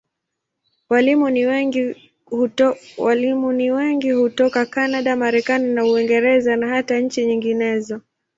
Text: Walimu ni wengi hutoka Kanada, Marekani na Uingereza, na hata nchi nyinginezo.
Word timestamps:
Walimu 0.89 1.29
ni 3.51 3.71
wengi 3.85 4.11
hutoka 4.17 4.65
Kanada, 4.65 5.15
Marekani 5.15 5.73
na 5.73 5.85
Uingereza, 5.85 6.55
na 6.55 6.67
hata 6.67 6.99
nchi 6.99 7.25
nyinginezo. 7.25 8.01